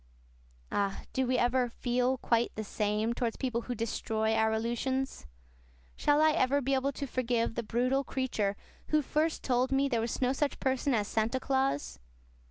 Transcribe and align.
Ah, 0.71 1.03
do 1.13 1.27
we 1.27 1.37
ever 1.37 1.69
"feel 1.69 2.17
quite 2.17 2.51
the 2.55 2.63
same" 2.63 3.13
towards 3.13 3.37
people 3.37 3.61
who 3.61 3.75
destroy 3.75 4.33
our 4.33 4.51
illusions? 4.51 5.27
Shall 5.95 6.23
I 6.23 6.31
ever 6.31 6.59
be 6.59 6.73
able 6.73 6.91
to 6.93 7.05
forgive 7.05 7.53
the 7.53 7.61
brutal 7.61 8.03
creature 8.03 8.55
who 8.87 9.03
first 9.03 9.43
told 9.43 9.71
me 9.71 9.87
there 9.87 10.01
was 10.01 10.19
no 10.19 10.33
such 10.33 10.59
person 10.59 10.95
as 10.95 11.07
Santa 11.07 11.39
Claus? 11.39 11.99